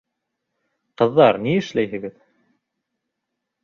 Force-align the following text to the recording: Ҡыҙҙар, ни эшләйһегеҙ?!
Ҡыҙҙар, 1.03 1.41
ни 1.45 1.55
эшләйһегеҙ?! 1.59 2.19